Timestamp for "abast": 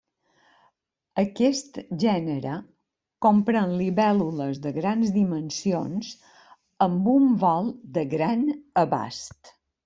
8.87-9.55